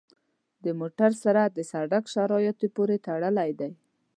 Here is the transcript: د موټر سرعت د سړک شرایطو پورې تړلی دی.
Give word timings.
د 0.63 0.65
موټر 0.79 1.11
سرعت 1.23 1.51
د 1.55 1.59
سړک 1.71 2.03
شرایطو 2.13 2.67
پورې 2.75 2.97
تړلی 3.07 3.49
دی. 3.59 3.71